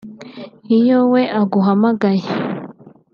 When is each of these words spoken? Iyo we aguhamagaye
Iyo 0.77 0.97
we 1.11 1.21
aguhamagaye 1.41 2.27